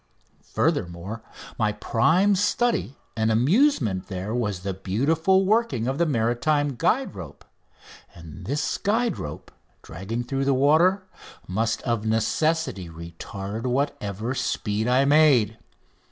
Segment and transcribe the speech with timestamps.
[0.55, 1.21] Furthermore,
[1.59, 7.45] my prime study and amusement there was the beautiful working of the maritime guide rope;
[8.15, 9.51] and this guide rope,
[9.83, 11.03] dragging through the water,
[11.47, 15.59] must of necessity retard whatever speed I made.